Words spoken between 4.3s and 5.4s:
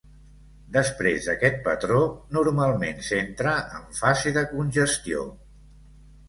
de congestió.